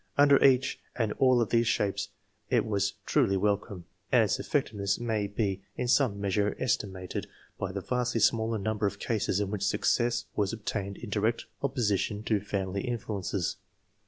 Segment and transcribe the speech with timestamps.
[0.17, 2.09] Under each and all of these shapes
[2.49, 7.27] it was truly welcome, and its effective ness may be in some measure estimated
[7.59, 10.23] by the vastly smaller number of cases in which success 2(« ENGLISH MEN OF SCIENCE.
[10.23, 10.37] [chap.
[10.37, 13.57] was obtained in direct opposition to family influences.